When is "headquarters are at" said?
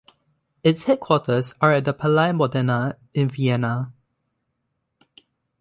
0.85-1.85